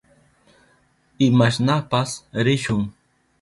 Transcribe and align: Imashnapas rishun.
Imashnapas 1.27 2.09
rishun. 2.45 2.81